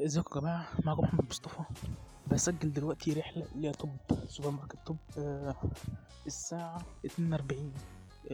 [0.00, 1.58] ازيكم يا جماعة؟ معكم محمد مصطفى.
[2.26, 3.96] بسجل دلوقتي رحلة إلى Top
[4.28, 5.54] سوبر ماركت Top آه
[7.04, 7.72] اتنين وأربعين.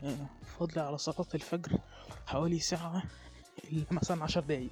[0.03, 0.27] آه
[0.59, 1.79] فاضلة على صلاة الفجر
[2.27, 2.61] حوالي
[3.73, 4.71] إلا مثلا عشر دقايق.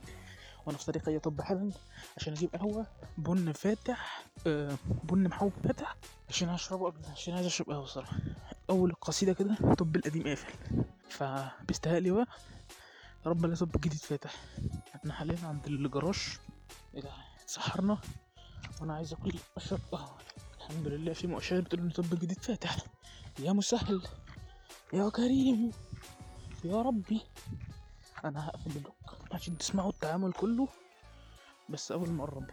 [0.66, 1.70] وأنا في طريق إلى Top حالا
[2.16, 2.86] عشان أجيب قهوة
[3.18, 5.96] بن فاتح آه بن محوج فاتح
[6.28, 8.16] عشان أشربه قبل عشان عايز أشرب قهوة الصراحة
[8.70, 10.52] أول القصيدة كده Top القديم قافل.
[11.08, 12.26] فبيستهقلي بقى.
[13.26, 14.34] رب لا توب جديد فاتح.
[14.94, 16.38] إحنا حاليا عند الجراج.
[16.94, 17.10] ده
[17.42, 17.98] اتسحرنا
[18.80, 20.18] وأنا عايز اكل اشرب قهوه
[20.58, 22.76] الحمد لله في مؤشرات بتقول إن طب جديد فاتح.
[23.38, 24.02] يا مسهل
[24.92, 25.70] يا كريم
[26.64, 27.20] يا ربي.
[28.24, 30.68] أنا هقفل اللوك عشان تسمعوا التعامل كله.
[31.68, 32.50] بس أول ما أقرب.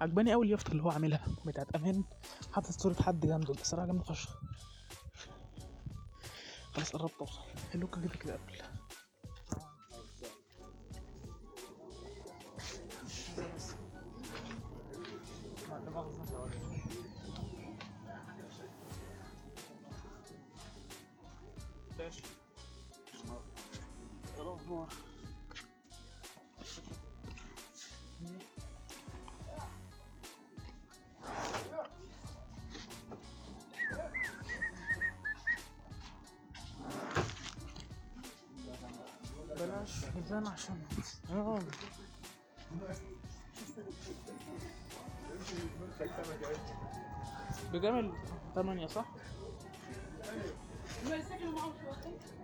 [0.00, 2.04] عجباني اول يافطه اللي هو عاملها بتاعت أمان.
[2.52, 4.30] حاطط صورة حد جنبه بصراحه جامده فشخ
[6.74, 7.40] خلاص قربت أوصل.
[7.74, 8.62] اللوك كده كده قبل.
[22.02, 22.22] بلاش.
[40.14, 40.82] ميزان عشان.
[41.30, 41.58] آه
[47.72, 48.12] بجمل
[48.54, 49.04] تمانية صح؟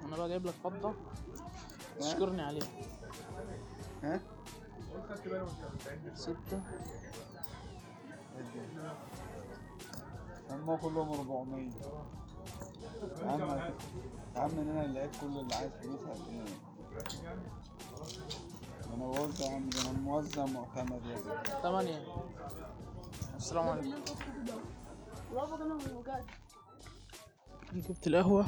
[0.06, 0.94] أنا بقى جايب لك فضة.
[2.00, 2.66] تشكرني عليها.
[4.02, 4.20] ها؟
[6.14, 6.60] ستة.
[10.50, 11.70] هم كلهم 400
[13.22, 16.48] يا عم يا عم ان أنا اللي لقيت كل اللي عايز فلوسها قد
[18.94, 22.06] أنا بوزع يا عم ده أنا موزع معتمد يا ابني تمانية.
[23.36, 24.02] السلام عليكم.
[27.74, 28.46] جبت القهوة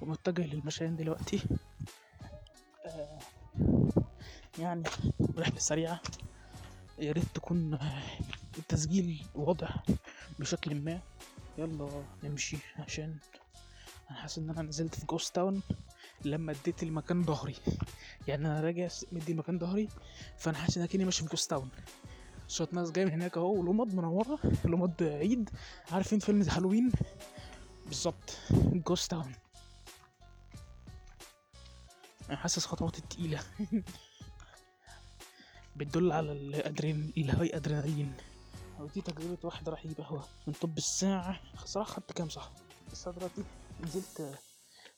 [0.00, 1.42] ومتجه للمشايين دلوقتي.
[2.86, 3.18] آه
[4.58, 4.82] يعني
[5.38, 6.00] رحلة سريعة.
[6.98, 7.78] يا ريت تكون
[8.58, 9.82] التسجيل واضح
[10.38, 11.00] بشكل ما.
[11.58, 13.16] يلا نمشي عشان
[14.10, 15.62] أنا حاسس إن أنا نزلت في ghost town
[16.24, 17.56] لما اديت المكان ظهري.
[18.28, 19.88] يعني أنا راجع مدي المكان ظهري
[20.38, 21.70] فأنا حاسس إن أكني ماشي في ghost town
[22.48, 25.50] شوية ناس جاية من هناك أهو ولمض منورة لمض عيد.
[25.92, 26.92] عارفين فيلم هالوين؟
[27.92, 28.38] بالظبط.
[28.72, 29.32] ghost town
[32.28, 33.40] أنا حاسس خطواتي التقيلة.
[35.76, 38.14] بتدل على الادرين الهاي أدرينالين.
[38.78, 42.50] ودي تجربة واحد راح يجيب قهوة من طب الساعة صراحة خدت كام صح؟
[42.92, 43.44] الساعة دلوقتي
[43.80, 44.38] نزلت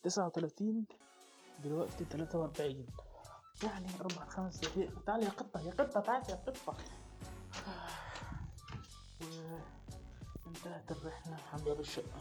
[0.03, 0.85] تسعة وتلاتين
[1.65, 2.87] دلوقتي تلاتة وأربعين.
[3.63, 5.05] يعني أربع خمس دقايق.
[5.05, 6.77] تعالي يا قطة يا قطة تعالي يا قطة.
[10.47, 12.21] وانتهت الرحلة الحمد لله بالشقة